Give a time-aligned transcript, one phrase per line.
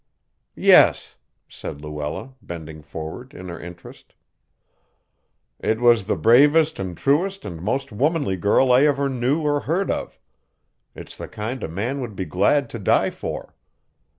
[0.55, 1.17] "Yes,"
[1.47, 4.15] said Luella, bending forward in her interest.
[5.59, 9.91] "It was the bravest and truest and most womanly girl I ever knew or heard
[9.91, 10.17] of.
[10.95, 13.53] It's the kind a man would be glad to die for."